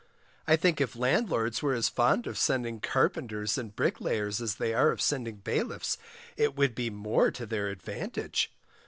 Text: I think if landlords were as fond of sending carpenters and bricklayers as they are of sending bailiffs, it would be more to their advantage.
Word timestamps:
I 0.47 0.55
think 0.55 0.81
if 0.81 0.95
landlords 0.95 1.61
were 1.61 1.75
as 1.75 1.87
fond 1.87 2.25
of 2.25 2.35
sending 2.35 2.79
carpenters 2.79 3.55
and 3.55 3.75
bricklayers 3.75 4.41
as 4.41 4.55
they 4.55 4.73
are 4.73 4.89
of 4.89 4.99
sending 4.99 5.35
bailiffs, 5.35 5.99
it 6.35 6.55
would 6.55 6.73
be 6.73 6.89
more 6.89 7.29
to 7.29 7.45
their 7.45 7.67
advantage. 7.67 8.51